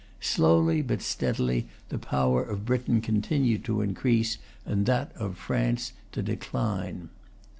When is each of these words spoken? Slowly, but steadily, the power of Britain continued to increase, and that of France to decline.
Slowly, 0.19 0.81
but 0.81 1.03
steadily, 1.03 1.67
the 1.89 1.99
power 1.99 2.43
of 2.43 2.65
Britain 2.65 3.01
continued 3.01 3.63
to 3.65 3.81
increase, 3.83 4.39
and 4.65 4.87
that 4.87 5.11
of 5.15 5.37
France 5.37 5.93
to 6.13 6.23
decline. 6.23 7.09